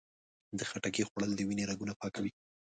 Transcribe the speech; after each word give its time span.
د 0.57 0.59
خټکي 0.69 1.03
خوړل 1.09 1.31
د 1.35 1.39
وینې 1.47 1.63
رګونه 1.71 1.93
پاکوي. 1.99 2.31